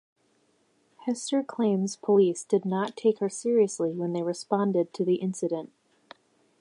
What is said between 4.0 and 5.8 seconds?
they responded to the incident.